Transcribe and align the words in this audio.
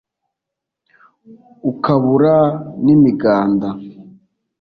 ukabura 1.71 2.35
n’imiganda 2.83 3.67